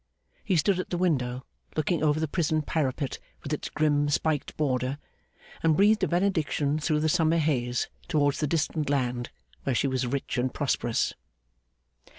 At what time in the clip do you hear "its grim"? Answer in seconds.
3.53-4.09